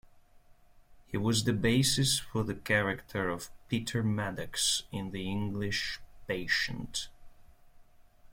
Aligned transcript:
He 1.05 1.15
was 1.15 1.43
the 1.43 1.53
basis 1.53 2.17
for 2.17 2.41
the 2.43 2.55
character 2.55 3.29
of 3.29 3.51
Peter 3.67 4.01
Madox 4.03 4.81
in 4.91 5.11
"The 5.11 5.29
English 5.29 5.99
Patient". 6.25 7.09